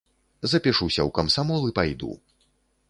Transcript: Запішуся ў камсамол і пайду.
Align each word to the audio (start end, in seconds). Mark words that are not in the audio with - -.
Запішуся 0.53 1.01
ў 1.03 1.09
камсамол 1.19 1.61
і 1.69 1.77
пайду. 1.81 2.13